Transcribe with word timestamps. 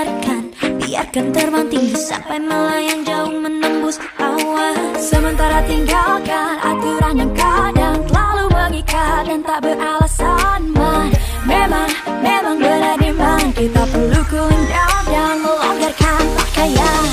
membiarkan 0.00 0.42
biarkan 0.80 1.26
terbang 1.36 1.66
tinggi 1.68 1.92
sampai 1.92 2.40
melayang 2.40 3.04
jauh 3.04 3.36
menembus 3.36 4.00
awan. 4.16 4.96
Sementara 4.96 5.60
tinggalkan 5.68 6.56
aturan 6.56 7.14
yang 7.20 7.32
kadang 7.36 8.00
terlalu 8.08 8.44
mengikat 8.48 9.28
dan 9.28 9.40
tak 9.44 9.60
beralasan 9.60 10.60
man. 10.72 11.12
Memang 11.44 11.90
memang 12.24 12.56
benar 12.56 12.96
di 12.96 13.12
mana 13.12 13.48
kita 13.52 13.82
perlu 13.92 14.20
cooling 14.32 14.64
down 14.72 15.02
dan 15.12 15.34
melonggarkan 15.44 16.22
pakaian. 16.32 17.04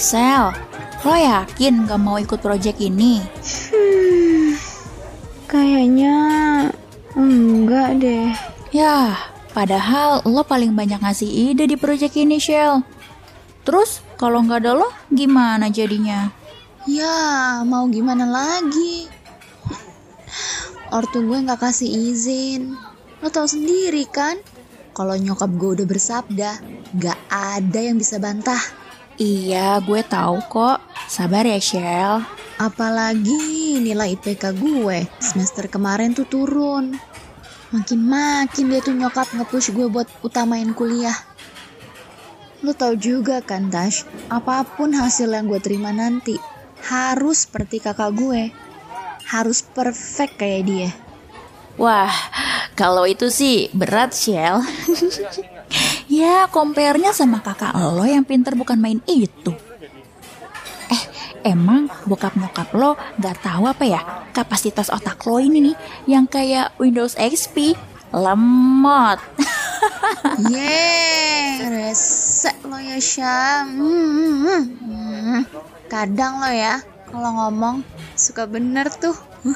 Sel, 0.00 0.50
lo 1.06 1.14
yakin 1.14 1.86
gak 1.86 2.00
mau 2.02 2.18
ikut 2.18 2.42
project 2.42 2.82
ini? 2.82 3.22
Hmm, 3.70 4.19
kayaknya 5.50 6.16
enggak 7.18 7.98
deh. 7.98 8.30
Ya, 8.70 9.18
padahal 9.50 10.22
lo 10.22 10.46
paling 10.46 10.78
banyak 10.78 11.02
ngasih 11.02 11.26
ide 11.26 11.66
di 11.66 11.74
project 11.74 12.14
ini, 12.14 12.38
Shell. 12.38 12.86
Terus, 13.66 13.98
kalau 14.14 14.46
nggak 14.46 14.62
ada 14.62 14.78
lo, 14.78 14.88
gimana 15.10 15.66
jadinya? 15.66 16.30
Ya, 16.86 17.60
mau 17.66 17.90
gimana 17.90 18.24
lagi? 18.30 19.10
Ortu 20.94 21.26
gue 21.26 21.38
nggak 21.42 21.60
kasih 21.66 22.14
izin. 22.14 22.78
Lo 23.18 23.28
tau 23.28 23.50
sendiri 23.50 24.06
kan? 24.06 24.38
Kalau 24.94 25.18
nyokap 25.18 25.50
gue 25.54 25.70
udah 25.80 25.86
bersabda, 25.86 26.50
gak 26.98 27.18
ada 27.30 27.78
yang 27.78 27.94
bisa 27.94 28.18
bantah. 28.18 28.58
Iya, 29.20 29.78
gue 29.86 30.02
tahu 30.02 30.42
kok. 30.50 30.82
Sabar 31.06 31.46
ya, 31.46 31.62
Shell. 31.62 32.39
Apalagi 32.60 33.80
nilai 33.80 34.20
IPK 34.20 34.52
gue 34.52 35.08
semester 35.16 35.64
kemarin 35.72 36.12
tuh 36.12 36.28
turun. 36.28 36.92
Makin-makin 37.72 38.68
dia 38.68 38.84
tuh 38.84 38.92
nyokap 38.92 39.32
nge-push 39.32 39.72
gue 39.72 39.88
buat 39.88 40.04
utamain 40.20 40.68
kuliah. 40.76 41.16
Lo 42.60 42.76
tau 42.76 42.92
juga 42.92 43.40
kan 43.40 43.72
Tash, 43.72 44.04
apa 44.28 44.68
pun 44.76 44.92
hasil 44.92 45.32
yang 45.32 45.48
gue 45.48 45.56
terima 45.56 45.88
nanti 45.88 46.36
harus 46.84 47.48
seperti 47.48 47.80
kakak 47.80 48.12
gue. 48.12 48.52
Harus 49.24 49.64
perfect 49.64 50.36
kayak 50.36 50.62
dia. 50.68 50.90
Wah, 51.80 52.12
kalau 52.76 53.08
itu 53.08 53.32
sih 53.32 53.72
berat, 53.72 54.12
Shell. 54.12 54.60
ya, 56.12 56.44
compare-nya 56.52 57.16
sama 57.16 57.40
kakak 57.40 57.72
lo 57.72 58.04
yang 58.04 58.28
pinter 58.28 58.52
bukan 58.52 58.76
main 58.76 59.00
itu. 59.08 59.69
Emang 61.40 61.88
bokap 62.04 62.36
nyokap 62.36 62.68
lo 62.76 63.00
gak 63.16 63.40
tahu 63.40 63.64
apa 63.64 63.84
ya 63.88 64.00
kapasitas 64.36 64.92
otak 64.92 65.24
lo 65.24 65.40
ini 65.40 65.72
nih 65.72 65.76
yang 66.04 66.28
kayak 66.28 66.76
Windows 66.76 67.16
XP 67.16 67.74
lemot. 68.10 69.18
Yeay, 70.52 71.70
resek 71.70 72.58
lo 72.66 72.76
ya 72.76 72.98
Syam. 72.98 73.66
Hmm, 73.78 74.10
hmm, 74.44 74.62
hmm. 74.82 75.42
Kadang 75.86 76.42
lo 76.42 76.50
ya, 76.50 76.82
kalau 77.08 77.30
ngomong 77.38 77.86
suka 78.18 78.46
bener 78.46 78.90
tuh. 78.90 79.14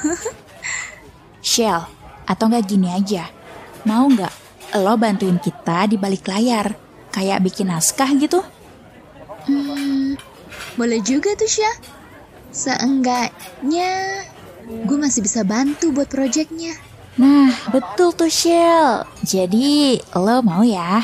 Shell, 1.45 1.85
atau 2.25 2.45
nggak 2.49 2.65
gini 2.65 2.89
aja, 2.89 3.29
mau 3.85 4.09
nggak 4.09 4.33
lo 4.81 4.97
bantuin 4.97 5.37
kita 5.37 5.85
di 5.85 5.95
balik 5.99 6.25
layar, 6.25 6.73
kayak 7.13 7.43
bikin 7.45 7.69
naskah 7.69 8.09
gitu? 8.17 8.41
Hmm, 9.45 10.17
boleh 10.75 10.99
juga 11.03 11.35
tuh 11.35 11.47
Syah. 11.49 11.77
Seenggaknya 12.55 14.23
gue 14.65 14.97
masih 14.97 15.21
bisa 15.21 15.43
bantu 15.43 15.91
buat 15.91 16.07
proyeknya. 16.07 16.73
Nah, 17.15 17.51
betul 17.71 18.11
tuh 18.11 18.27
Shell. 18.27 19.07
Jadi, 19.23 20.03
lo 20.19 20.43
mau 20.43 20.67
ya? 20.67 20.99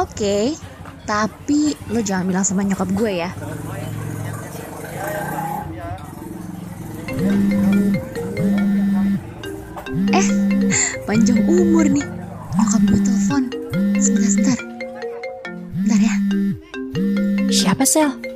Oke, 0.00 0.56
tapi 1.04 1.76
lo 1.92 2.00
jangan 2.00 2.24
bilang 2.24 2.44
sama 2.44 2.64
nyokap 2.64 2.88
gue 2.96 3.12
ya. 3.20 3.30
Eh, 10.08 10.28
panjang 11.04 11.40
umur 11.52 11.84
nih. 11.84 12.06
Nyokap 12.56 12.82
gue 12.88 13.00
telepon. 13.04 13.42
Sebentar, 14.00 14.30
sebentar. 14.32 14.58
Bentar 15.84 16.00
ya. 16.00 16.14
Siapa 17.52 17.84
Sel? 17.84 18.33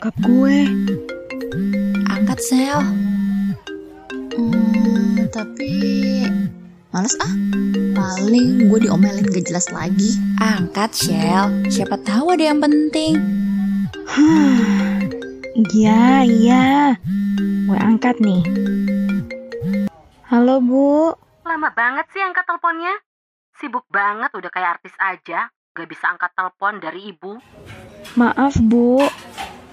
Nyokap 0.00 0.16
gue. 0.24 0.60
Angkat 2.08 2.40
Sel. 2.40 2.80
Hmm, 4.32 5.28
tapi 5.28 5.72
males 6.88 7.12
ah. 7.20 7.28
Paling 7.92 8.72
gue 8.72 8.78
diomelin 8.80 9.28
gak 9.28 9.44
jelas 9.44 9.68
lagi. 9.68 10.16
Angkat 10.40 10.96
Shell. 10.96 11.68
Siapa 11.68 12.00
tahu 12.00 12.32
ada 12.32 12.48
yang 12.48 12.64
penting. 12.64 13.20
Iya, 15.68 16.24
iya. 16.24 16.96
Gue 17.68 17.76
angkat 17.76 18.24
nih. 18.24 18.40
Halo, 20.32 20.64
Bu. 20.64 21.12
Lama 21.44 21.76
banget 21.76 22.08
sih 22.16 22.24
angkat 22.24 22.48
teleponnya. 22.48 23.04
Sibuk 23.60 23.84
banget 23.92 24.32
udah 24.32 24.48
kayak 24.48 24.80
artis 24.80 24.96
aja. 24.96 25.52
Gak 25.76 25.92
bisa 25.92 26.08
angkat 26.08 26.32
telepon 26.32 26.80
dari 26.80 27.12
ibu. 27.12 27.36
Maaf, 28.16 28.56
Bu. 28.64 29.04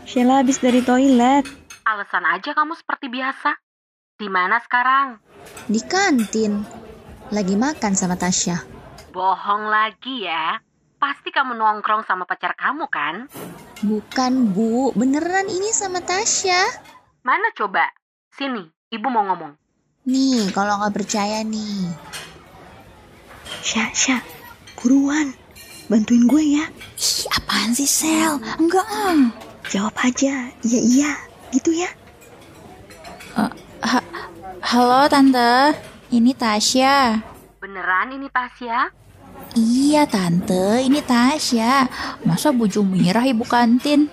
Sheila 0.07 0.39
habis 0.39 0.63
dari 0.63 0.79
toilet. 0.79 1.43
Alasan 1.83 2.23
aja 2.23 2.55
kamu 2.55 2.79
seperti 2.79 3.11
biasa. 3.11 3.59
Di 4.15 4.31
mana 4.31 4.55
sekarang? 4.63 5.19
Di 5.67 5.83
kantin. 5.83 6.63
Lagi 7.27 7.59
makan 7.59 7.91
sama 7.91 8.15
Tasya. 8.15 8.55
Bohong 9.11 9.67
lagi 9.67 10.23
ya. 10.23 10.63
Pasti 10.95 11.27
kamu 11.27 11.59
nongkrong 11.59 12.07
sama 12.07 12.23
pacar 12.23 12.55
kamu 12.55 12.87
kan? 12.87 13.27
Bukan, 13.83 14.55
Bu. 14.55 14.95
Beneran 14.95 15.51
ini 15.51 15.75
sama 15.75 15.99
Tasya. 15.99 16.55
Mana 17.27 17.51
coba? 17.51 17.91
Sini, 18.31 18.63
ibu 18.87 19.11
mau 19.11 19.27
ngomong. 19.27 19.59
Nih, 20.07 20.55
kalau 20.55 20.79
nggak 20.79 21.03
percaya 21.03 21.43
nih. 21.43 21.91
Sya, 23.59 23.91
Sya. 23.91 24.23
Buruan. 24.79 25.35
Bantuin 25.91 26.23
gue 26.31 26.63
ya. 26.63 26.65
Ih, 26.95 27.27
apaan 27.35 27.75
sih 27.75 27.83
Sel? 27.83 28.39
Enggak 28.55 28.87
ah. 28.87 29.47
Jawab 29.67 29.95
aja. 29.99 30.51
Iya, 30.63 30.79
iya. 30.79 31.11
Gitu 31.51 31.71
ya. 31.75 31.89
Uh, 33.35 33.51
ha 33.83 33.99
Halo 34.67 35.07
Tante, 35.07 35.75
ini 36.11 36.35
Tasya. 36.35 37.23
Beneran 37.63 38.11
ini 38.11 38.27
Tasya? 38.27 38.91
Iya 39.55 40.03
Tante, 40.09 40.83
ini 40.83 40.99
Tasya. 40.99 41.87
Masa 42.27 42.51
Bu 42.51 42.67
Jumirah 42.67 43.23
ibu 43.23 43.47
kantin? 43.47 44.11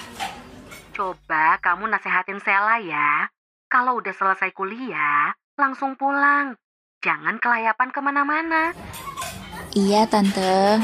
Coba 0.96 1.58
kamu 1.58 1.90
nasehatin 1.90 2.38
Sela 2.38 2.78
ya. 2.78 3.26
Kalau 3.66 3.98
udah 3.98 4.14
selesai 4.14 4.54
kuliah, 4.54 5.34
langsung 5.58 5.98
pulang. 5.98 6.54
Jangan 7.02 7.42
kelayapan 7.42 7.90
ke 7.90 7.98
mana-mana. 7.98 8.70
iya 9.74 10.06
Tante. 10.06 10.78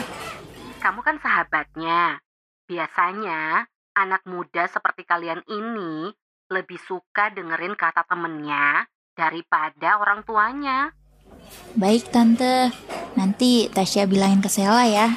Kamu 0.83 1.01
kan 1.07 1.15
sahabatnya. 1.23 2.19
Biasanya, 2.67 3.71
anak 3.95 4.23
muda 4.27 4.71
seperti 4.71 5.03
kalian 5.03 5.43
ini 5.51 6.15
lebih 6.51 6.79
suka 6.83 7.31
dengerin 7.31 7.79
kata 7.79 8.03
temennya 8.07 8.87
daripada 9.15 10.03
orang 10.03 10.27
tuanya. 10.27 10.91
Baik 11.79 12.11
Tante, 12.11 12.75
nanti 13.15 13.71
Tasya 13.71 14.11
bilangin 14.11 14.43
ke 14.43 14.51
Sela 14.51 14.87
ya. 14.87 15.15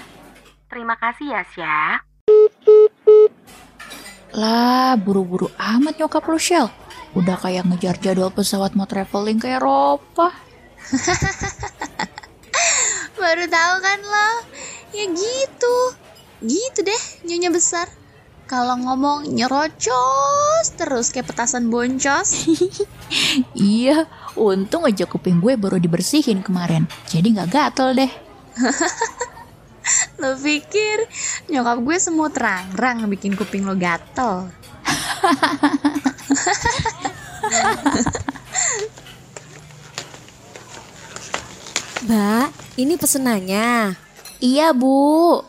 Terima 0.70 0.98
kasih 0.98 1.34
ya, 1.34 1.42
Sya. 1.54 1.82
Lah, 4.34 4.98
buru-buru 4.98 5.50
amat 5.58 6.02
nyokap 6.02 6.26
lu 6.26 6.42
Shell. 6.42 6.70
Udah 7.14 7.38
kayak 7.38 7.70
ngejar 7.70 8.02
jadwal 8.02 8.34
pesawat 8.34 8.74
mau 8.74 8.90
traveling 8.90 9.38
ke 9.38 9.54
Eropa. 9.54 10.34
Baru 13.22 13.46
tahu 13.46 13.76
kan 13.86 14.00
lo? 14.02 14.30
Ya 14.98 15.06
gitu. 15.14 15.76
Gitu 16.42 16.80
deh 16.82 17.02
nyonya 17.30 17.54
besar. 17.54 17.86
Kalau 18.54 18.78
ngomong 18.78 19.34
nyerocos 19.34 20.78
terus 20.78 21.10
kayak 21.10 21.34
petasan 21.34 21.74
boncos. 21.74 22.46
iya, 23.58 24.06
untung 24.38 24.86
aja 24.86 25.10
kuping 25.10 25.42
gue 25.42 25.58
baru 25.58 25.82
dibersihin 25.82 26.46
kemarin. 26.46 26.86
Jadi 27.10 27.34
nggak 27.34 27.50
gatel 27.50 27.98
deh. 27.98 28.14
lo 30.22 30.38
pikir 30.38 31.10
nyokap 31.50 31.82
gue 31.82 31.98
semua 31.98 32.30
terang-rang 32.30 33.10
bikin 33.10 33.34
kuping 33.34 33.66
lo 33.66 33.74
gatel. 33.74 34.46
Mbak, 42.06 42.54
ini 42.78 42.94
pesenannya. 43.02 43.98
Iya, 44.38 44.78
Bu. 44.78 45.42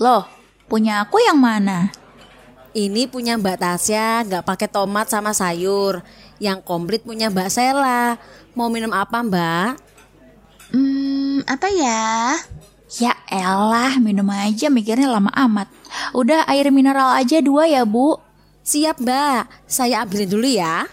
Loh, 0.00 0.39
punya 0.70 1.02
aku 1.02 1.18
yang 1.18 1.34
mana? 1.42 1.90
Ini 2.70 3.10
punya 3.10 3.34
Mbak 3.34 3.58
Tasya, 3.58 4.22
nggak 4.30 4.46
pakai 4.46 4.70
tomat 4.70 5.10
sama 5.10 5.34
sayur. 5.34 6.06
Yang 6.38 6.62
komplit 6.62 7.02
punya 7.02 7.26
Mbak 7.26 7.50
Sela. 7.50 8.14
Mau 8.54 8.70
minum 8.70 8.94
apa 8.94 9.18
Mbak? 9.26 9.70
Hmm, 10.70 11.42
apa 11.50 11.66
ya? 11.66 12.38
Ya 13.02 13.18
elah, 13.26 13.98
minum 13.98 14.30
aja 14.30 14.70
mikirnya 14.70 15.10
lama 15.10 15.34
amat. 15.34 15.66
Udah 16.14 16.46
air 16.46 16.70
mineral 16.70 17.18
aja 17.18 17.42
dua 17.42 17.66
ya 17.66 17.82
bu. 17.82 18.22
Siap 18.62 19.02
Mbak, 19.02 19.66
saya 19.66 20.06
ambilin 20.06 20.30
dulu 20.30 20.46
ya. 20.46 20.86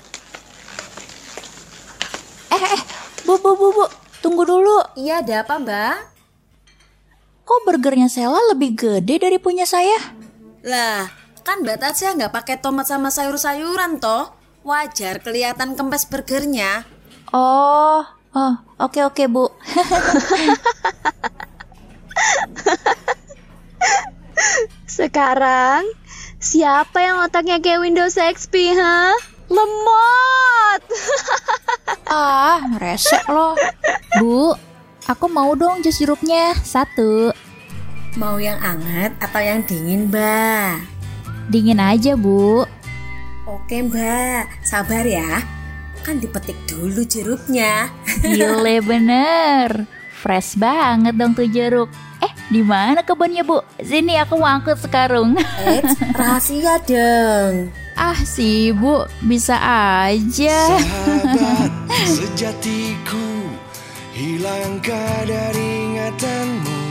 Eh 2.49 2.63
eh, 2.73 2.81
bu 3.21 3.37
bu 3.37 3.53
bu 3.53 3.67
bu, 3.69 3.85
tunggu 4.25 4.41
dulu. 4.41 4.81
Iya 4.97 5.21
ada 5.21 5.45
apa 5.45 5.61
Mbak? 5.61 6.16
Kok 7.47 7.63
burgernya 7.63 8.11
Sela 8.11 8.43
lebih 8.51 8.75
gede 8.75 9.23
dari 9.23 9.39
punya 9.39 9.63
saya? 9.63 9.95
Lah, 10.67 11.07
kan 11.47 11.63
Mbak 11.63 11.79
Tasya 11.79 12.19
nggak 12.19 12.35
pakai 12.35 12.59
tomat 12.59 12.91
sama 12.91 13.07
sayur-sayuran 13.07 14.03
toh. 14.03 14.35
Wajar 14.67 15.23
kelihatan 15.23 15.79
kempes 15.79 16.11
burgernya. 16.11 16.83
Oh, 17.31 18.03
oh, 18.35 18.53
oke 18.83 18.99
oke 18.99 19.31
bu. 19.31 19.47
Sekarang, 24.99 25.87
siapa 26.43 26.99
yang 26.99 27.23
otaknya 27.23 27.63
kayak 27.63 27.79
Windows 27.79 28.19
XP, 28.19 28.75
ha? 28.75 29.15
Lemot! 29.47 30.83
ah, 32.11 32.59
resek 32.75 33.23
loh. 33.31 33.55
Bu, 34.19 34.51
aku 35.07 35.25
mau 35.31 35.55
dong 35.55 35.79
jus 35.81 35.97
jeruknya 35.97 36.53
satu. 36.61 37.31
Mau 38.19 38.35
yang 38.37 38.59
hangat 38.59 39.15
atau 39.23 39.39
yang 39.39 39.63
dingin 39.63 40.11
Mbak? 40.11 40.83
Dingin 41.47 41.79
aja 41.79 42.13
bu. 42.19 42.67
Oke 43.47 43.87
Mbak, 43.87 44.67
sabar 44.67 45.07
ya. 45.07 45.39
Kan 46.03 46.19
dipetik 46.19 46.59
dulu 46.67 47.07
jeruknya. 47.07 47.87
Gile 48.23 48.83
bener. 48.83 49.87
Fresh 50.17 50.59
banget 50.59 51.15
dong 51.15 51.31
tuh 51.37 51.47
jeruk. 51.47 51.87
Eh, 52.19 52.33
di 52.51 52.65
mana 52.65 53.05
kebunnya 53.05 53.45
bu? 53.47 53.63
Sini 53.79 54.17
aku 54.19 54.35
mau 54.35 54.49
angkut 54.49 54.81
sekarang. 54.81 55.37
Eits, 55.63 55.95
rahasia 56.19 56.75
dong. 56.83 57.71
ah 57.97 58.17
sih 58.17 58.73
bu, 58.77 59.09
bisa 59.25 59.57
aja. 60.09 60.57
Sahabat 60.77 61.69
sejatiku 62.17 63.26
Hilangkah 64.17 65.29
dari 65.29 65.93
ingatanmu 65.93 66.81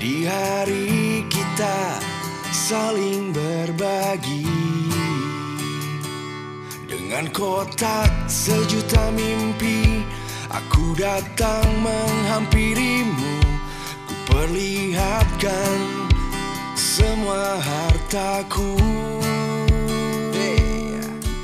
Di 0.00 0.24
hari 0.24 1.20
kita 1.28 2.00
saling 2.48 3.28
berbagi? 3.28 4.48
Dengan 6.88 7.28
kotak 7.28 8.08
sejuta 8.24 9.12
mimpi 9.12 10.00
Aku 10.48 10.96
datang 10.96 11.68
menghampirimu. 11.84 13.36
Ku 14.08 14.14
perlihatkan 14.32 15.76
semua 16.72 17.60
hartaku. 17.60 18.80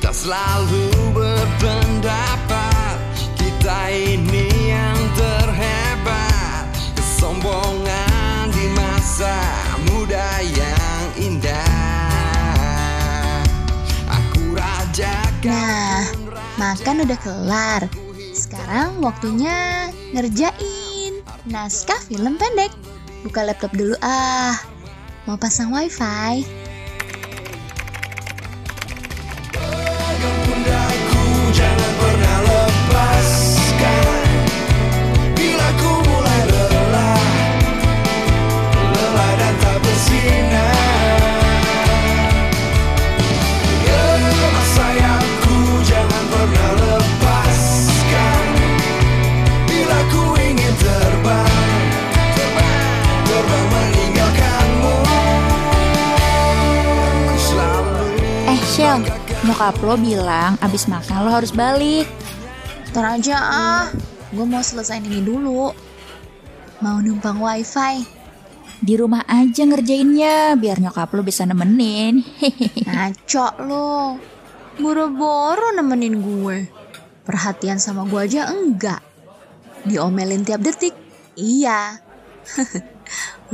Tak 0.00 0.14
selalu 0.16 0.88
berpendapat 1.12 2.96
Kita 3.36 3.92
ini 3.92 4.25
masa 9.16 9.40
muda 9.88 10.44
yang 10.44 11.04
indah 11.16 11.64
Aku 14.12 14.52
raja 14.52 15.24
Nah, 15.40 16.04
makan 16.60 17.08
udah 17.08 17.16
kelar. 17.24 17.88
Sekarang 18.36 19.00
waktunya 19.00 19.88
ngerjain 20.12 21.24
naskah 21.48 21.96
film 22.04 22.36
pendek. 22.36 22.68
Buka 23.24 23.40
laptop 23.40 23.72
dulu 23.72 23.96
ah. 24.04 24.52
Mau 25.24 25.40
pasang 25.40 25.72
wifi. 25.72 26.44
Nyokap 59.56 59.88
lo 59.88 59.96
bilang 59.96 60.60
abis 60.60 60.84
makan 60.84 61.24
lo 61.24 61.32
harus 61.32 61.48
balik. 61.48 62.04
Ntar 62.92 63.16
aja 63.16 63.40
ah. 63.40 63.84
Gue 64.28 64.44
mau 64.44 64.60
selesaiin 64.60 65.08
ini 65.08 65.24
dulu. 65.24 65.72
Mau 66.84 67.00
numpang 67.00 67.40
wifi. 67.40 68.04
Di 68.84 69.00
rumah 69.00 69.24
aja 69.24 69.64
ngerjainnya 69.64 70.60
biar 70.60 70.76
nyokap 70.76 71.08
lo 71.16 71.24
bisa 71.24 71.48
nemenin. 71.48 72.20
Ngaco 72.84 73.48
lo. 73.64 74.20
Boro-boro 74.76 75.72
nemenin 75.72 76.20
gue. 76.20 76.58
Perhatian 77.24 77.80
sama 77.80 78.04
gue 78.04 78.28
aja 78.28 78.52
enggak. 78.52 79.00
Diomelin 79.88 80.44
tiap 80.44 80.60
detik. 80.60 80.92
Iya. 81.32 81.96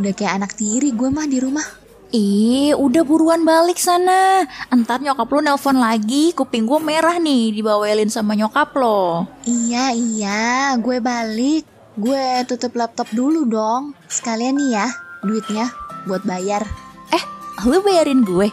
Udah 0.02 0.10
kayak 0.18 0.34
anak 0.34 0.58
tiri 0.58 0.90
gue 0.90 1.14
mah 1.14 1.30
di 1.30 1.38
rumah. 1.38 1.81
Ih, 2.12 2.76
udah 2.76 3.08
buruan 3.08 3.40
balik 3.40 3.80
sana. 3.80 4.44
Entar 4.68 5.00
nyokap 5.00 5.32
lo 5.32 5.40
nelpon 5.40 5.80
lagi, 5.80 6.36
kuping 6.36 6.68
gue 6.68 6.76
merah 6.76 7.16
nih 7.16 7.56
dibawelin 7.56 8.12
sama 8.12 8.36
nyokap 8.36 8.76
lo. 8.76 9.24
Iya, 9.48 9.96
iya. 9.96 10.76
Gue 10.76 11.00
balik. 11.00 11.64
Gue 11.96 12.44
tutup 12.44 12.76
laptop 12.76 13.08
dulu 13.16 13.48
dong. 13.48 13.96
Sekalian 14.12 14.60
nih 14.60 14.76
ya, 14.76 14.86
duitnya 15.24 15.72
buat 16.04 16.20
bayar. 16.28 16.68
Eh, 17.16 17.24
lu 17.64 17.80
bayarin 17.80 18.28
gue? 18.28 18.52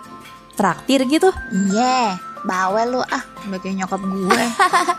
Traktir 0.55 1.03
gitu? 1.11 1.27
Iya, 1.51 2.15
bawel 2.47 2.95
lu 2.95 3.03
ah. 3.11 3.23
Kayak 3.59 3.75
nyokap 3.83 3.99
gue. 3.99 4.43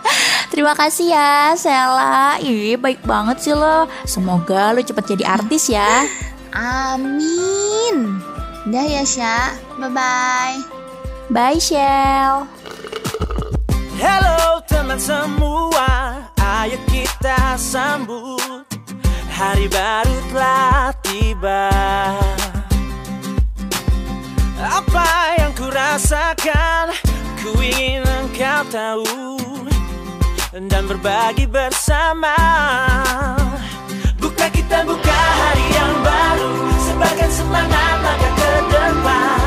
Terima 0.53 0.77
kasih 0.77 1.17
ya, 1.17 1.57
Sela. 1.57 2.37
Ih, 2.45 2.77
baik 2.77 3.09
banget 3.09 3.41
sih 3.41 3.57
lo. 3.57 3.89
Semoga 4.05 4.77
lo 4.77 4.85
cepet 4.85 5.17
jadi 5.17 5.25
artis 5.41 5.73
ya. 5.73 6.05
Amin. 6.53 8.21
Dah 8.69 8.85
ya, 8.85 9.09
Sya. 9.09 9.57
Bye-bye. 9.81 10.61
Bye, 11.33 11.57
Shell. 11.57 12.45
Halo 13.97 14.61
teman 14.69 15.01
semua, 15.01 16.21
ayo 16.37 16.77
kita 16.93 17.57
sambut. 17.57 18.69
Hari 19.33 19.65
baru 19.73 20.17
telah 20.29 20.93
tiba. 21.01 21.73
Apa 24.61 25.09
yang 25.41 25.57
ku 25.57 25.73
rasakan, 25.73 26.93
ku 27.41 27.57
ingin 27.65 28.05
engkau 28.05 28.61
tahu. 28.69 29.41
Dan 30.53 30.85
berbagi 30.85 31.49
bersama. 31.49 32.37
Buka 34.21 34.53
kita 34.53 34.85
buka 34.85 35.17
hari 35.17 35.67
yang 35.73 35.95
baru 36.05 36.70
Sebagai 37.01 37.33
semangat 37.33 37.97
langkah 38.05 38.33
ke 38.37 38.53
depan 38.69 39.40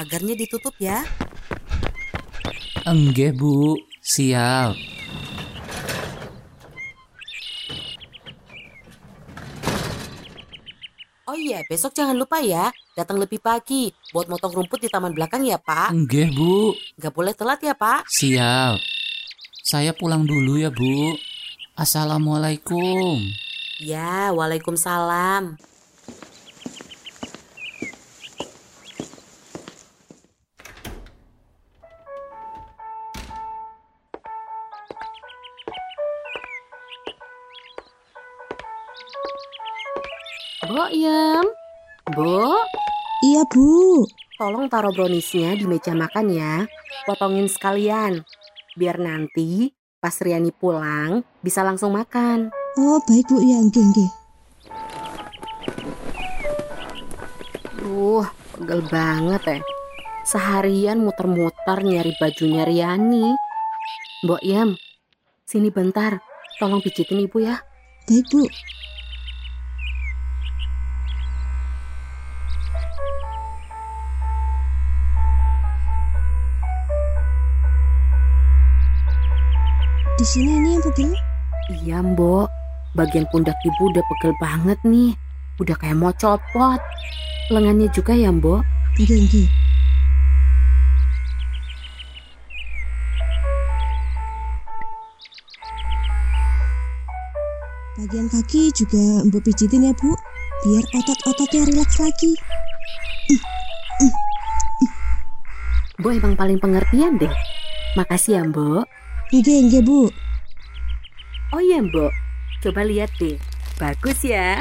pagarnya 0.00 0.32
ditutup 0.32 0.72
ya. 0.80 1.04
Enggak 2.88 3.36
bu, 3.36 3.76
siap. 4.00 4.72
Oh 11.28 11.36
iya, 11.36 11.60
besok 11.68 11.92
jangan 11.92 12.16
lupa 12.16 12.40
ya, 12.40 12.72
datang 12.96 13.20
lebih 13.20 13.38
pagi 13.38 13.92
buat 14.10 14.26
motong 14.26 14.50
rumput 14.56 14.80
di 14.82 14.88
taman 14.88 15.12
belakang 15.12 15.44
ya, 15.44 15.60
Pak. 15.60 15.92
Enggak 15.92 16.32
bu, 16.34 16.72
Gak 16.98 17.12
boleh 17.12 17.36
telat 17.36 17.60
ya, 17.60 17.76
Pak. 17.76 18.08
siap. 18.08 18.80
Saya 19.60 19.94
pulang 19.94 20.26
dulu 20.26 20.58
ya 20.58 20.72
bu. 20.72 21.14
Assalamualaikum. 21.78 23.22
Ya, 23.78 24.34
waalaikumsalam. 24.34 25.54
Bo, 42.10 42.58
Iya, 43.22 43.46
Bu. 43.46 44.02
tolong 44.40 44.66
taruh 44.66 44.90
browniesnya 44.90 45.54
di 45.54 45.68
meja 45.68 45.92
makan 45.94 46.32
ya. 46.32 46.64
Potongin 47.06 47.46
sekalian. 47.46 48.24
Biar 48.74 48.96
nanti 48.98 49.70
pas 50.00 50.16
Riani 50.18 50.50
pulang 50.50 51.22
bisa 51.44 51.60
langsung 51.62 51.94
makan. 51.94 52.50
Oh, 52.80 52.98
baik, 53.04 53.28
Bu. 53.30 53.38
Ya, 53.44 53.60
nggih, 53.62 53.84
nggih. 53.94 54.10
Duh, 57.78 58.26
pegel 58.56 58.80
banget 58.88 59.42
ya. 59.46 59.58
Seharian 60.24 61.04
muter-muter 61.04 61.78
nyari 61.84 62.16
bajunya 62.18 62.64
Riani. 62.64 63.36
Mbok 64.24 64.42
Yam, 64.42 64.74
sini 65.46 65.70
bentar. 65.70 66.18
Tolong 66.58 66.82
pijitin 66.82 67.22
ibu 67.22 67.38
ya. 67.44 67.60
Baik, 68.08 68.26
Bu. 68.32 68.48
Sini 80.30 80.62
ini 80.62 80.78
yang 80.78 80.84
pegel. 80.86 81.10
Iya 81.82 81.98
mbok, 82.06 82.46
bagian 82.94 83.26
pundak 83.34 83.58
ibu 83.66 83.82
udah 83.90 84.04
pegel 84.14 84.32
banget 84.38 84.78
nih. 84.86 85.10
Udah 85.58 85.74
kayak 85.74 85.98
mau 85.98 86.14
copot. 86.14 86.78
Lengannya 87.50 87.90
juga 87.90 88.14
ya 88.14 88.30
mbok. 88.30 88.62
Nggih, 88.94 89.26
nggih. 89.26 89.48
Bagian 98.00 98.32
kaki 98.32 98.72
juga 98.72 99.26
Mbok 99.28 99.44
pijitin 99.44 99.90
ya, 99.90 99.92
Bu. 99.92 100.14
Biar 100.64 100.84
otot-ototnya 100.94 101.68
rileks 101.68 102.00
lagi. 102.00 102.32
Mbok 106.00 106.12
emang 106.16 106.34
paling 106.38 106.56
pengertian 106.62 107.20
deh. 107.20 107.34
Makasih 107.98 108.40
ya 108.40 108.42
mbok. 108.46 108.88
Nggih, 109.30 109.78
Bu. 109.86 110.10
Oh 111.54 111.62
iya 111.62 111.78
mbok, 111.78 112.10
coba 112.66 112.82
lihat 112.82 113.14
deh. 113.22 113.38
Bagus 113.78 114.26
ya. 114.26 114.58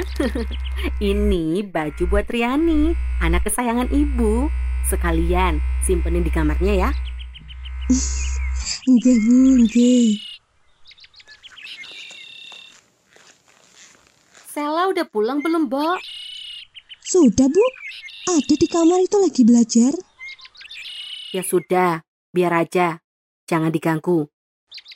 Ini 1.02 1.66
baju 1.66 2.04
buat 2.06 2.30
Riani, 2.30 2.94
anak 3.18 3.50
kesayangan 3.50 3.90
ibu. 3.90 4.46
Sekalian 4.86 5.58
simpenin 5.82 6.22
di 6.22 6.30
kamarnya 6.30 6.74
ya. 6.86 6.90
Nggih, 8.86 9.18
Bu, 9.26 9.38
nggih. 9.66 10.22
Sela 14.54 14.86
udah 14.86 15.06
pulang 15.10 15.42
belum, 15.42 15.66
Mbok? 15.66 15.98
Sudah, 17.02 17.50
Bu. 17.50 17.66
Ada 18.30 18.54
di 18.54 18.68
kamar 18.70 19.02
itu 19.02 19.18
lagi 19.18 19.42
belajar. 19.42 19.94
Ya 21.34 21.42
sudah, 21.42 22.06
biar 22.30 22.54
aja. 22.54 23.02
Jangan 23.50 23.74
diganggu. 23.74 24.30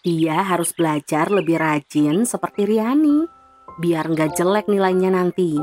Dia 0.04 0.44
harus 0.44 0.76
belajar 0.76 1.32
lebih 1.32 1.56
rajin 1.56 2.28
seperti 2.28 2.68
Riani. 2.68 3.24
Biar 3.80 4.12
nggak 4.12 4.36
jelek 4.36 4.68
nilainya 4.68 5.16
nanti. 5.16 5.56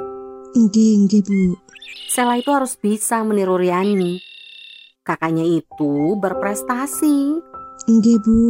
Nggih, 0.56 0.92
nggih, 1.04 1.22
Bu. 1.28 1.60
Sela 2.08 2.40
itu 2.40 2.48
harus 2.48 2.72
bisa 2.80 3.20
meniru 3.20 3.60
Riani. 3.60 4.16
Kakaknya 5.04 5.44
itu 5.44 6.16
berprestasi. 6.16 7.36
Nggih, 7.84 8.18
Bu. 8.24 8.40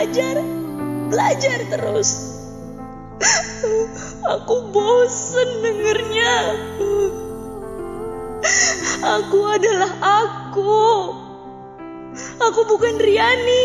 Belajar, 0.00 0.40
belajar, 1.12 1.58
terus. 1.68 2.40
Aku 4.32 4.72
bosen 4.72 5.60
dengernya. 5.60 6.56
Aku 9.04 9.44
adalah 9.44 9.92
aku. 10.00 10.80
Aku 12.16 12.60
bukan 12.64 12.96
Riani 12.96 13.64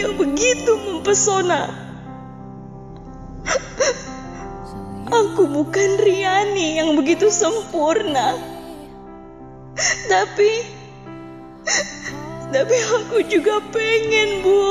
yang 0.00 0.16
begitu 0.16 0.80
mempesona. 0.88 1.76
Aku 5.12 5.44
bukan 5.44 5.90
Riani 6.00 6.80
yang 6.80 6.96
begitu 6.96 7.28
sempurna. 7.28 8.32
Tapi 10.08 10.78
tapi 12.48 12.80
aku 12.80 13.20
juga 13.28 13.60
pengen, 13.68 14.40
Bu, 14.40 14.64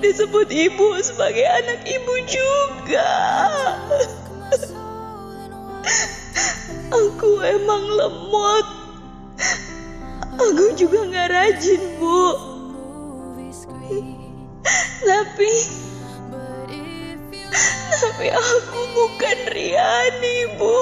disebut 0.00 0.48
ibu 0.48 0.88
sebagai 1.04 1.44
anak 1.44 1.84
ibu 1.84 2.14
juga. 2.24 3.12
Aku 6.90 7.30
emang 7.44 7.84
lemot. 7.86 8.66
Aku 10.40 10.66
juga 10.74 11.04
nggak 11.04 11.28
rajin, 11.30 11.82
Bu. 12.00 12.24
Tapi 15.00 15.52
tapi 18.00 18.26
aku 18.32 18.80
bukan 18.96 19.38
Riani, 19.52 20.38
Bu. 20.56 20.80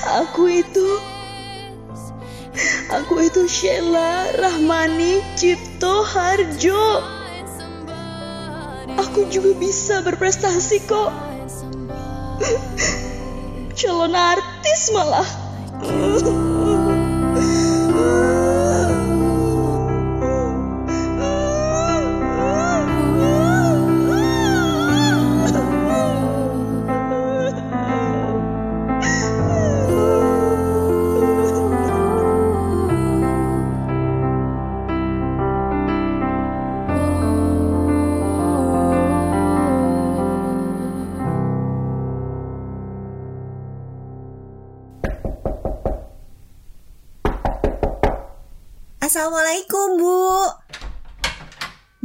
Aku 0.00 0.48
itu 0.48 0.88
Aku 2.90 3.22
itu 3.22 3.46
Sheila 3.46 4.34
Rahmani 4.34 5.22
Cipto 5.38 6.02
Harjo. 6.02 7.04
Aku 8.98 9.30
juga 9.30 9.54
bisa 9.54 10.02
berprestasi 10.02 10.82
kok. 10.90 11.14
Calon 13.78 14.12
artis 14.18 14.90
malah 14.90 15.28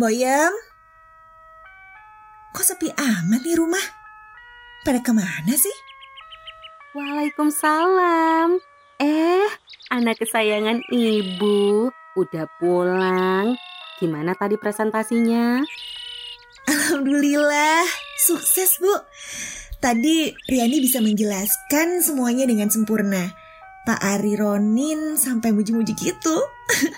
Boyem? 0.05 0.53
Kok 2.53 2.61
sepi 2.61 2.93
amat 2.93 3.41
nih 3.41 3.57
rumah? 3.57 3.81
Pada 4.85 5.01
ke 5.01 5.09
mana 5.09 5.49
sih? 5.57 5.73
Waalaikumsalam. 6.93 8.61
Eh, 9.01 9.49
anak 9.89 10.21
kesayangan 10.21 10.85
ibu. 10.93 11.89
Udah 12.21 12.45
pulang. 12.61 13.57
Gimana 13.97 14.37
tadi 14.37 14.61
presentasinya? 14.61 15.65
Alhamdulillah, 16.69 17.81
sukses, 18.29 18.77
Bu. 18.77 18.93
Tadi 19.81 20.29
Riani 20.45 20.85
bisa 20.85 21.01
menjelaskan 21.01 22.05
semuanya 22.05 22.45
dengan 22.45 22.69
sempurna. 22.69 23.33
Pak 23.89 24.05
Ari 24.05 24.37
Ronin 24.37 25.17
sampai 25.17 25.49
muji-muji 25.49 25.97
gitu. 25.97 26.37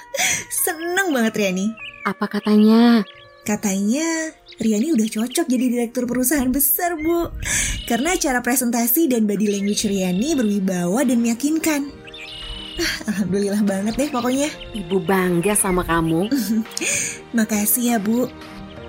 Seneng 0.68 1.16
banget 1.16 1.40
Riani. 1.40 1.87
Apa 2.08 2.32
katanya? 2.32 3.04
Katanya 3.44 4.32
Riani 4.64 4.96
udah 4.96 5.08
cocok 5.12 5.44
jadi 5.44 5.66
direktur 5.68 6.08
perusahaan 6.08 6.48
besar, 6.48 6.96
Bu. 6.96 7.36
Karena 7.84 8.16
cara 8.16 8.40
presentasi 8.40 9.12
dan 9.12 9.28
body 9.28 9.52
language 9.52 9.84
Riani 9.92 10.32
berwibawa 10.40 11.04
dan 11.04 11.20
meyakinkan. 11.20 11.92
Ah, 12.80 12.96
Alhamdulillah 13.12 13.60
banget 13.68 13.94
deh 14.00 14.08
pokoknya. 14.08 14.48
Ibu 14.72 15.04
bangga 15.04 15.52
sama 15.52 15.84
kamu. 15.84 16.32
Makasih 17.36 17.84
ya, 17.92 17.98
Bu. 18.00 18.32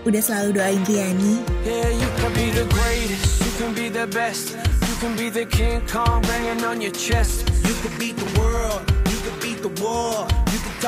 Udah 0.07 0.23
selalu 0.23 0.63
doain 0.63 0.83
Riani. 0.87 1.43
Yeah, 1.67 1.91
you 1.91 2.11
can 2.23 2.31
be 2.39 2.55
the 2.55 2.67
greatest, 2.71 3.43
you 3.43 3.53
can 3.59 3.71
be 3.75 3.87
the 3.91 4.07
best. 4.15 4.55
You 4.87 4.95
can 5.03 5.13
be 5.19 5.27
the 5.27 5.43
King 5.51 5.83
Kong 5.91 6.23
banging 6.23 6.63
on 6.63 6.79
your 6.79 6.95
chest. 6.95 7.51
You 7.67 7.75
can 7.83 7.91
beat 7.99 8.15
the 8.15 8.31
world, 8.39 8.78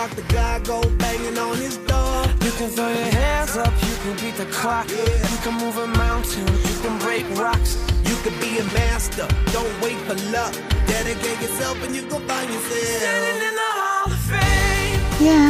Talk 0.01 0.17
to 0.17 0.25
God, 0.33 0.65
go 0.65 0.81
banging 0.97 1.37
on 1.37 1.61
his 1.61 1.77
door. 1.85 2.25
You 2.41 2.53
can 2.57 2.73
throw 2.73 2.89
your 2.89 3.13
hands 3.21 3.53
up, 3.61 3.69
you 3.85 3.93
can 4.01 4.17
beat 4.17 4.33
the 4.41 4.49
clock. 4.49 4.89
You 4.89 5.39
can 5.45 5.61
move 5.61 5.77
a 5.77 5.93
mountain, 5.93 6.49
you 6.49 6.77
can 6.81 6.97
break 7.05 7.29
rocks. 7.37 7.77
You 8.09 8.17
can 8.25 8.33
be 8.41 8.65
a 8.65 8.65
master, 8.73 9.29
don't 9.53 9.69
wait 9.85 10.01
for 10.09 10.17
luck. 10.33 10.57
Dedicate 10.89 11.37
yourself 11.45 11.77
and 11.85 11.93
you 11.93 12.09
go 12.09 12.17
find 12.25 12.49
yourself. 12.49 12.97
Standing 12.97 13.45
in 13.45 13.55
the 13.61 13.71
Hall 13.77 14.09
of 14.09 14.23
Fame. 14.25 15.01
Ya, 15.21 15.45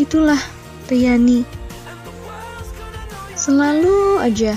itulah 0.00 0.40
Riani. 0.88 1.44
Selalu 3.36 4.24
aja 4.24 4.56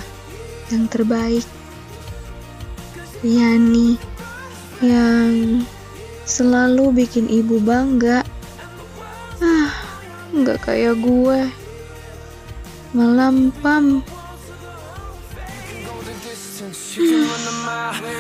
yang 0.71 0.87
terbaik. 0.87 1.43
Riani 3.19 3.99
yang 4.79 5.67
selalu 6.23 7.03
bikin 7.03 7.27
ibu 7.27 7.59
bangga. 7.59 8.23
Nggak 10.39 10.71
kayak 10.71 10.95
gue. 11.03 11.51
Melampam. 12.95 13.99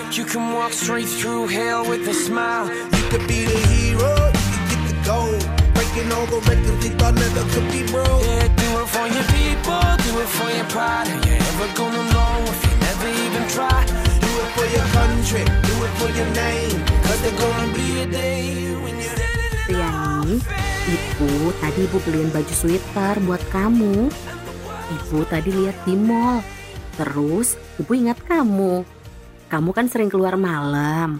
You 0.09 0.25
can 0.27 0.51
walk 0.51 0.75
straight 0.75 1.07
through 1.07 1.47
hell 1.47 1.87
with 1.87 2.03
a 2.11 2.13
smile. 2.13 2.67
You 2.67 3.03
could 3.07 3.23
be 3.23 3.47
the 3.47 3.55
hero, 3.71 4.11
you 4.51 4.59
get 4.67 4.81
the 4.91 4.95
gold. 5.07 5.39
Breaking 5.73 6.11
all 6.11 6.27
the 6.27 6.43
records 6.43 6.91
thought 6.99 7.15
never 7.15 7.43
could 7.55 7.67
be 7.71 7.87
broke. 7.87 8.19
Yeah, 8.27 8.51
do 8.51 8.67
it 8.83 8.89
for 8.91 9.07
your 9.07 9.27
people, 9.31 9.79
do 10.03 10.11
it 10.19 10.29
for 10.35 10.49
your 10.51 10.67
pride. 10.67 11.07
Are 11.07 11.21
you 11.23 11.39
ever 11.39 11.67
gonna 11.79 12.03
know 12.11 12.33
if 12.51 12.59
you 12.67 12.75
never 12.83 13.07
even 13.07 13.43
try? 13.47 13.79
Do 14.19 14.31
it 14.43 14.49
for 14.59 14.67
your 14.75 14.87
country, 14.91 15.43
do 15.47 15.75
it 15.87 15.93
for 15.99 16.09
your 16.11 16.29
name. 16.35 16.83
Cause 17.07 17.23
gonna 17.39 17.73
be 17.73 18.01
a 18.03 18.07
day 18.11 18.75
when 18.83 18.99
you're 18.99 19.28
Ibu 20.37 21.49
tadi 21.57 21.89
ibu 21.89 21.97
beliin 22.05 22.29
baju 22.29 22.53
sweater 22.53 23.17
buat 23.25 23.41
kamu. 23.49 24.13
Ibu 24.89 25.17
tadi 25.25 25.49
lihat 25.49 25.77
di 25.89 25.97
mall. 25.97 26.45
Terus 26.93 27.57
ibu 27.81 27.91
ingat 27.97 28.21
kamu. 28.27 28.85
Kamu 29.49 29.69
kan 29.73 29.89
sering 29.89 30.13
keluar 30.13 30.37
malam 30.37 31.17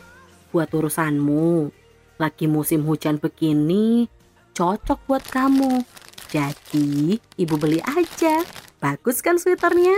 buat 0.54 0.69
urusanmu. 0.69 1.74
Lagi 2.19 2.45
musim 2.45 2.86
hujan 2.86 3.17
begini, 3.17 4.06
cocok 4.54 5.00
buat 5.10 5.26
kamu. 5.26 5.82
Jadi 6.30 7.17
ibu 7.41 7.56
beli 7.58 7.82
aja. 7.82 8.45
Bagus 8.78 9.26
kan 9.26 9.41
sweaternya? 9.41 9.98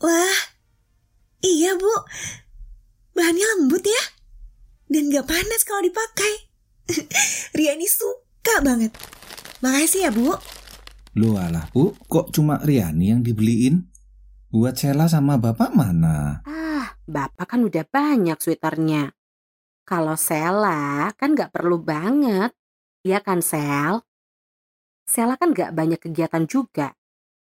Wah, 0.00 0.38
iya 1.40 1.76
bu. 1.76 1.94
Bahannya 3.16 3.46
lembut 3.56 3.84
ya. 3.84 4.19
Dan 4.90 5.06
gak 5.06 5.30
panas 5.30 5.62
kalau 5.62 5.86
dipakai. 5.86 6.50
Riani 7.56 7.86
suka 7.86 8.58
banget. 8.58 8.90
Makasih 9.62 10.08
ya 10.08 10.10
bu. 10.10 10.34
Loh 11.14 11.38
alah 11.38 11.70
bu, 11.70 11.94
kok 12.10 12.34
cuma 12.34 12.58
Riani 12.58 13.14
yang 13.14 13.22
dibeliin? 13.22 13.86
Buat 14.50 14.82
Sela 14.82 15.06
sama 15.06 15.38
bapak 15.38 15.70
mana? 15.78 16.42
Ah, 16.42 16.98
bapak 17.06 17.46
kan 17.54 17.62
udah 17.62 17.86
banyak 17.86 18.34
sweaternya. 18.42 19.14
Kalau 19.86 20.18
Sela 20.18 21.14
kan 21.14 21.38
nggak 21.38 21.54
perlu 21.54 21.78
banget. 21.78 22.50
Iya 23.06 23.22
kan 23.22 23.46
Sel? 23.46 24.02
Sela 25.06 25.38
kan 25.38 25.54
nggak 25.54 25.70
banyak 25.70 26.02
kegiatan 26.02 26.50
juga. 26.50 26.98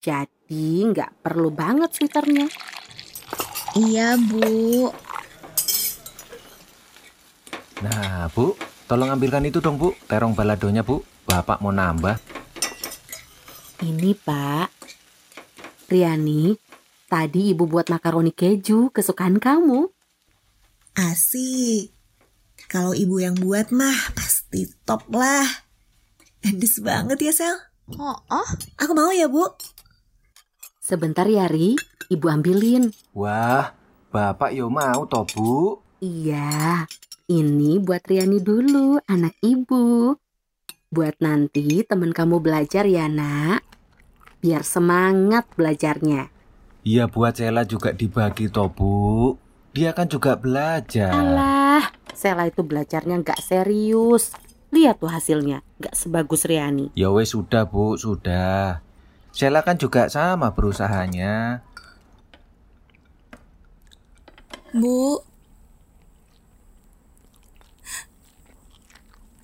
Jadi 0.03 0.83
nggak 0.91 1.23
perlu 1.23 1.47
banget 1.47 1.95
sweaternya. 1.95 2.51
Iya, 3.79 4.19
Bu. 4.19 4.91
Nah, 7.81 8.29
Bu, 8.29 8.53
tolong 8.85 9.09
ambilkan 9.09 9.41
itu 9.41 9.57
dong, 9.57 9.81
Bu. 9.81 9.97
Terong 10.05 10.37
baladonya, 10.37 10.85
Bu. 10.85 11.01
Bapak 11.25 11.65
mau 11.65 11.73
nambah. 11.73 12.21
Ini, 13.81 14.13
Pak. 14.13 14.69
Riani, 15.89 16.53
tadi 17.09 17.51
Ibu 17.51 17.67
buat 17.67 17.89
makaroni 17.89 18.31
keju 18.31 18.93
kesukaan 18.93 19.41
kamu. 19.41 19.89
Asik. 20.95 21.91
Kalau 22.71 22.95
ibu 22.95 23.19
yang 23.19 23.35
buat 23.35 23.73
mah 23.75 24.15
pasti 24.15 24.63
top 24.87 25.11
lah. 25.11 25.43
Edes 26.39 26.79
banget 26.79 27.19
ya, 27.19 27.33
Sel. 27.35 27.55
Oh, 27.99 28.15
oh. 28.31 28.49
Aku 28.79 28.95
mau 28.95 29.11
ya, 29.11 29.27
Bu. 29.27 29.43
Sebentar 30.79 31.27
ya, 31.27 31.51
Ri. 31.51 31.75
Ibu 32.07 32.25
ambilin. 32.29 32.91
Wah, 33.11 33.75
bapak 34.11 34.51
yo 34.51 34.67
mau 34.67 35.07
toh 35.07 35.23
bu? 35.23 35.79
Iya, 36.03 36.87
ini 37.31 37.79
buat 37.79 38.03
Riani 38.03 38.43
dulu, 38.43 38.99
anak 39.07 39.39
ibu. 39.39 40.19
Buat 40.91 41.23
nanti 41.23 41.87
teman 41.87 42.11
kamu 42.11 42.43
belajar 42.43 42.83
ya, 42.83 43.07
nak. 43.07 43.63
Biar 44.43 44.67
semangat 44.67 45.47
belajarnya. 45.55 46.27
Iya 46.81 47.05
buat 47.05 47.37
Sela 47.37 47.61
juga 47.63 47.93
dibagi 47.93 48.49
toh 48.49 48.67
bu. 48.67 49.37
Dia 49.71 49.95
kan 49.95 50.09
juga 50.09 50.35
belajar. 50.35 51.13
Alah, 51.13 51.93
Sela 52.11 52.49
itu 52.49 52.65
belajarnya 52.65 53.21
nggak 53.21 53.39
serius. 53.39 54.35
Lihat 54.73 54.99
tuh 54.99 55.13
hasilnya, 55.13 55.63
nggak 55.79 55.95
sebagus 55.95 56.43
Riani. 56.43 56.91
Ya 56.97 57.13
wes 57.13 57.31
sudah 57.31 57.69
bu, 57.69 57.95
sudah. 57.95 58.83
Sela 59.31 59.63
kan 59.63 59.79
juga 59.79 60.11
sama 60.11 60.51
berusahanya. 60.51 61.63
Bu. 64.75 65.30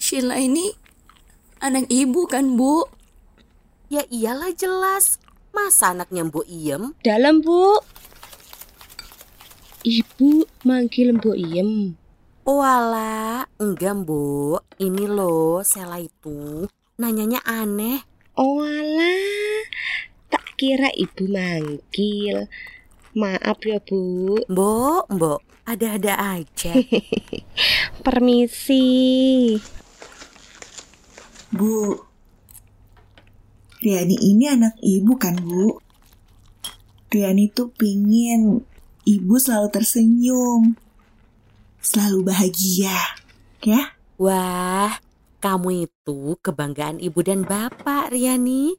Sheila 0.07 0.39
ini 0.39 0.71
anak 1.59 1.91
ibu 1.91 2.31
kan, 2.31 2.55
Bu? 2.55 2.87
Ya 3.91 4.07
iyalah 4.07 4.55
jelas. 4.55 5.19
Masa 5.51 5.91
anaknya 5.91 6.23
Mbok 6.23 6.47
Iem? 6.47 6.95
Dalam, 7.03 7.43
Bu. 7.43 7.75
Ibu 9.83 10.47
manggil 10.63 11.11
Mbok 11.11 11.35
Iem. 11.35 11.99
Walah, 12.47 13.51
enggak 13.59 14.07
Mbok. 14.07 14.79
Ini 14.79 15.11
loh, 15.11 15.59
Sela 15.67 15.99
itu 15.99 16.71
nanyanya 16.95 17.43
aneh. 17.43 17.99
Oh 18.39 18.63
alah, 18.63 19.59
tak 20.31 20.55
kira 20.55 20.87
ibu 20.95 21.27
manggil. 21.27 22.47
Maaf 23.11 23.59
ya, 23.59 23.83
Bu. 23.83 24.39
Mbok, 24.47 25.11
Mbok, 25.11 25.67
ada-ada 25.67 26.39
aja. 26.39 26.79
Permisi. 28.07 28.87
Bu. 31.53 31.95
Riani 33.79 34.17
ini 34.19 34.49
anak 34.51 34.75
ibu 34.83 35.15
kan, 35.15 35.37
Bu? 35.39 35.79
Riani 37.07 37.47
tuh 37.53 37.71
pingin 37.71 38.59
ibu 39.07 39.35
selalu 39.39 39.71
tersenyum. 39.71 40.75
Selalu 41.79 42.27
bahagia. 42.27 42.99
Ya? 43.63 43.95
Wah, 44.19 44.99
kamu 45.39 45.87
itu 45.87 46.35
kebanggaan 46.43 46.99
ibu 46.99 47.23
dan 47.23 47.47
bapak, 47.47 48.11
Riani. 48.11 48.75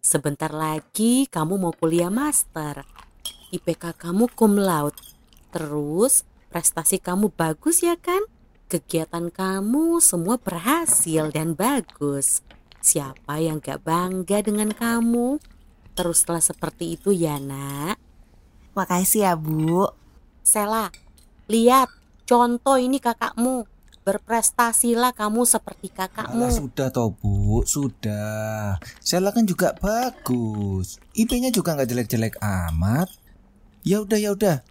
Sebentar 0.00 0.52
lagi 0.52 1.24
kamu 1.28 1.56
mau 1.56 1.72
kuliah 1.72 2.12
master. 2.12 2.84
IPK 3.52 3.96
kamu 3.96 4.28
cum 4.36 4.60
laude. 4.60 5.00
Terus 5.50 6.28
prestasi 6.52 7.00
kamu 7.00 7.32
bagus 7.32 7.80
ya 7.80 7.96
kan? 7.96 8.20
Kegiatan 8.70 9.34
kamu 9.34 9.98
semua 9.98 10.38
berhasil 10.38 11.34
dan 11.34 11.58
bagus. 11.58 12.38
Siapa 12.78 13.42
yang 13.42 13.58
gak 13.58 13.82
bangga 13.82 14.46
dengan 14.46 14.70
kamu? 14.70 15.42
Teruslah 15.98 16.38
seperti 16.38 16.94
itu 16.94 17.10
ya 17.10 17.42
nak. 17.42 17.98
Makasih 18.78 19.26
ya, 19.26 19.34
Bu. 19.34 19.90
Sela, 20.46 20.94
lihat 21.50 21.90
contoh 22.30 22.78
ini 22.78 23.02
kakakmu. 23.02 23.66
Berprestasilah 24.06 25.18
kamu 25.18 25.50
seperti 25.50 25.90
kakakmu. 25.90 26.46
Alah 26.46 26.54
sudah 26.54 26.88
toh 26.94 27.10
bu, 27.10 27.66
sudah. 27.66 28.78
Sela 29.02 29.34
kan 29.34 29.50
juga 29.50 29.74
bagus. 29.74 31.02
IP-nya 31.18 31.50
juga 31.50 31.74
nggak 31.74 31.90
jelek-jelek 31.90 32.38
amat. 32.38 33.10
Ya 33.82 33.98
udah 33.98 34.14
ya 34.14 34.30
udah. 34.30 34.62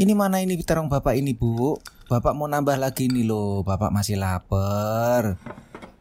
Ini 0.00 0.16
mana 0.16 0.40
ini 0.40 0.56
terong 0.64 0.88
bapak 0.88 1.20
ini 1.20 1.36
bu? 1.36 1.76
Bapak 2.06 2.38
mau 2.38 2.46
nambah 2.46 2.78
lagi 2.78 3.10
nih 3.10 3.26
loh. 3.26 3.66
Bapak 3.66 3.90
masih 3.90 4.14
lapar. 4.14 5.34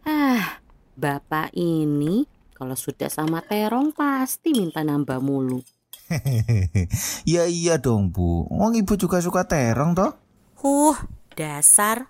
Ah, 0.06 0.62
bapak 0.94 1.50
ini 1.58 2.30
kalau 2.54 2.78
sudah 2.78 3.10
sama 3.10 3.42
terong 3.42 3.90
pasti 3.90 4.54
minta 4.54 4.86
nambah 4.86 5.18
mulu. 5.18 5.66
ya 7.26 7.50
iya 7.50 7.82
dong 7.82 8.14
bu. 8.14 8.46
Wong 8.54 8.78
ibu 8.78 8.94
juga 8.94 9.18
suka 9.18 9.50
terong 9.50 9.98
toh? 9.98 10.14
Huh, 10.62 10.98
dasar. 11.34 12.06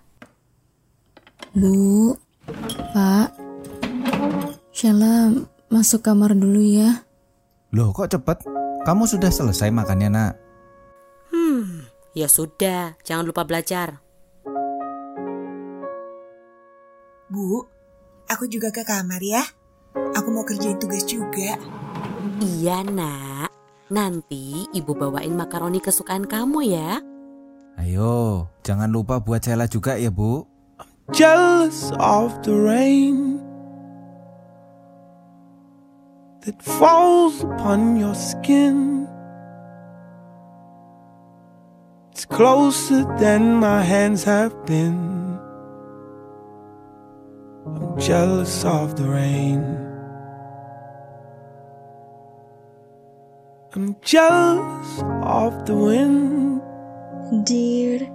Bu, 1.56 2.12
Pak, 2.92 3.32
Sheila 4.76 5.32
masuk 5.72 6.04
kamar 6.04 6.36
dulu 6.36 6.60
ya. 6.60 7.00
Loh 7.72 7.96
kok 7.96 8.12
cepet? 8.12 8.44
Kamu 8.84 9.08
sudah 9.08 9.32
selesai 9.32 9.72
makannya 9.72 10.12
nak? 10.12 10.45
Ya 12.16 12.32
sudah, 12.32 12.96
jangan 13.04 13.28
lupa 13.28 13.44
belajar. 13.44 14.00
Bu, 17.28 17.68
aku 18.24 18.48
juga 18.48 18.72
ke 18.72 18.80
kamar 18.88 19.20
ya. 19.20 19.44
Aku 20.16 20.32
mau 20.32 20.48
kerjain 20.48 20.80
tugas 20.80 21.04
juga. 21.04 21.60
Iya 22.40 22.80
nak, 22.88 23.52
nanti 23.92 24.64
ibu 24.72 24.96
bawain 24.96 25.36
makaroni 25.36 25.76
kesukaan 25.76 26.24
kamu 26.24 26.72
ya. 26.72 27.04
Ayo, 27.76 28.48
jangan 28.64 28.88
lupa 28.88 29.20
buat 29.20 29.44
Sela 29.44 29.68
juga 29.68 30.00
ya 30.00 30.08
bu. 30.08 30.48
jealous 31.12 31.92
of 32.00 32.34
the 32.42 32.50
rain 32.50 33.38
that 36.42 36.58
falls 36.62 37.44
upon 37.44 37.94
your 37.94 38.14
skin. 38.14 39.05
Closer 42.28 43.04
than 43.18 43.54
my 43.54 43.82
hands 43.82 44.24
have 44.24 44.54
been. 44.66 45.38
I'm 47.66 47.98
jealous 47.98 48.64
of 48.64 48.96
the 48.96 49.04
rain. 49.04 49.62
I'm 53.74 53.96
jealous 54.00 55.02
of 55.22 55.66
the 55.66 55.74
wind 55.76 56.62
Dear 57.44 58.08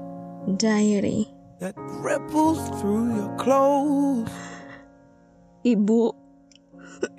Diary. 0.58 1.28
that 1.60 1.76
ripples 1.78 2.58
through 2.82 3.16
your 3.16 3.36
clothes. 3.38 4.30
Ibu, 5.64 6.16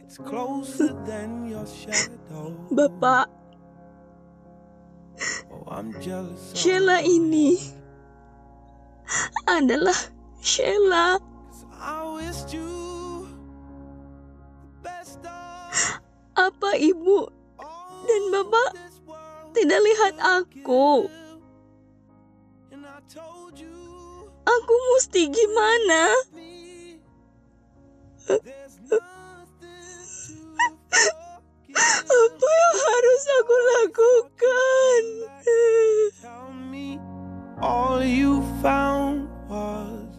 It's 0.03 0.19
closer 0.19 0.91
than 1.07 1.47
your 1.47 1.65
shadow. 1.67 2.51
Bapak, 2.75 3.27
Sheila 6.53 7.01
ini 7.01 7.57
adalah 9.49 9.97
Sheila. 10.41 11.21
Apa 16.33 16.71
ibu 16.81 17.29
dan 18.09 18.23
bapak 18.33 18.71
tidak 19.53 19.81
lihat 19.85 20.15
aku? 20.21 21.07
Aku 24.43 24.75
mesti 24.97 25.23
gimana? 25.31 26.03
Apa 32.13 32.49
yang 32.49 32.77
harus 32.77 33.23
aku 33.41 33.57
lakukan? 33.77 35.03
all 37.63 38.03
you 38.03 38.43
found 38.59 39.31
was 39.47 40.11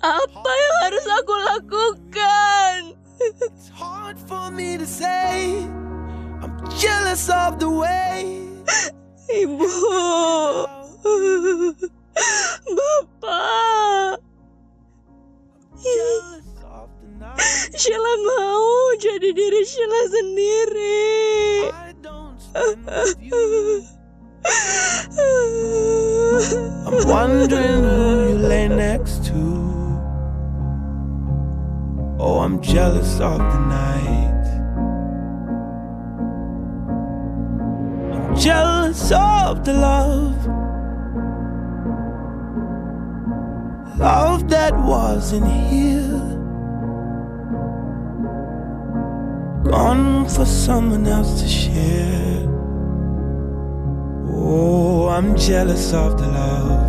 Apa 0.00 0.50
yang 0.54 0.74
harus 0.86 1.06
aku 1.18 1.34
lakukan? 1.50 2.78
it's 3.20 3.68
hard 3.68 4.16
for 4.16 4.48
me 4.54 4.78
to 4.78 4.86
say. 4.86 5.66
I'm 6.40 6.56
jealous 6.78 7.28
of 7.28 7.58
the 7.60 7.68
way 7.68 8.48
Ibu, 9.30 9.62
Bapak, 12.66 14.18
Sheila 17.72 18.14
mau 18.26 18.92
jadi 19.00 19.32
diri 19.32 19.62
Sheila 19.64 20.00
sendiri. 20.12 21.10
I'm 26.90 27.06
wondering 27.06 27.84
who 27.84 28.34
you 28.34 28.38
lay 28.42 28.68
next 28.68 29.24
to. 29.30 29.40
Oh, 32.20 32.40
I'm 32.44 32.60
jealous 32.60 33.20
of 33.20 33.38
the 33.38 33.60
night. 33.64 34.44
I'm 38.12 38.36
jealous 38.36 39.12
of 39.12 39.64
the 39.64 39.72
love. 39.72 40.36
Love 43.96 44.48
that 44.48 44.76
wasn't 44.84 45.46
here. 45.68 46.29
Gone 49.70 50.26
for 50.28 50.46
someone 50.46 51.06
else 51.06 51.40
to 51.42 51.46
share. 51.46 52.42
Oh, 54.28 55.08
I'm 55.08 55.36
jealous 55.36 55.92
of 55.92 56.18
the 56.20 56.26
love. 56.26 56.88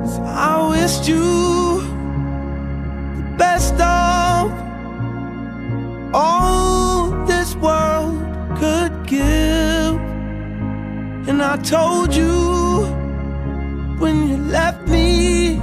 'Cause 0.00 0.18
I 0.20 0.52
wished 0.70 1.06
you 1.12 1.26
the 3.18 3.24
best 3.36 3.74
of 3.78 4.50
all 6.14 7.10
this 7.26 7.54
world 7.56 8.16
could 8.60 8.94
give. 9.06 9.94
And 11.28 11.38
I 11.42 11.56
told 11.76 12.14
you 12.14 12.86
when 13.98 14.16
you 14.30 14.38
left 14.58 14.88
me, 14.88 15.60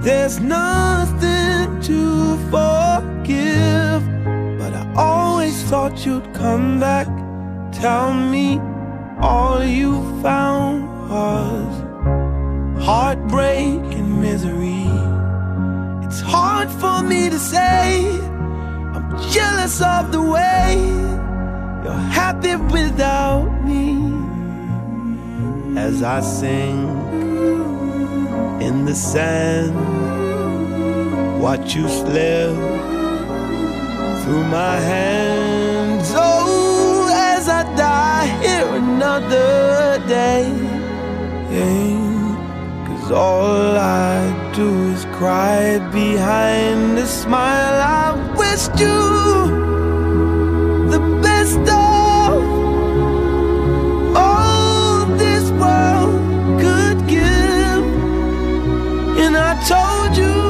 there's 0.00 0.40
nothing 0.40 1.66
to 1.88 1.98
But 3.28 4.72
I 4.72 4.90
always 4.96 5.62
thought 5.64 6.06
you'd 6.06 6.32
come 6.32 6.80
back, 6.80 7.06
tell 7.72 8.14
me 8.14 8.58
all 9.20 9.62
you 9.62 10.00
found 10.22 10.88
was 11.10 12.82
heartbreak 12.82 13.80
and 13.98 14.22
misery. 14.22 14.88
It's 16.06 16.22
hard 16.22 16.70
for 16.70 17.02
me 17.02 17.28
to 17.28 17.38
say, 17.38 18.00
I'm 18.94 19.10
jealous 19.30 19.82
of 19.82 20.10
the 20.10 20.22
way 20.22 20.76
you're 21.84 22.08
happy 22.20 22.56
without 22.56 23.50
me. 23.62 23.98
As 25.78 26.02
I 26.02 26.20
sing 26.20 26.88
in 28.62 28.86
the 28.86 28.94
sand, 28.94 29.74
watch 31.42 31.74
you 31.74 31.86
slip 31.90 32.97
through 34.28 34.44
my 34.44 34.76
hands. 34.76 36.12
Oh, 36.14 37.08
as 37.10 37.48
I 37.48 37.62
die 37.74 38.26
here 38.42 38.68
another 38.84 40.04
day. 40.06 40.44
Cause 42.86 43.10
all 43.10 43.78
I 43.78 44.52
do 44.54 44.68
is 44.92 45.06
cry 45.18 45.78
behind 45.90 46.98
a 46.98 47.06
smile. 47.06 47.78
I 48.02 48.06
wished 48.42 48.78
you 48.78 49.00
the 50.94 51.00
best 51.22 51.64
of 51.90 52.32
all 54.14 55.06
this 55.24 55.46
world 55.62 56.20
could 56.60 56.98
give. 57.08 57.84
And 59.24 59.34
I 59.38 59.52
told 59.72 60.18
you 60.18 60.47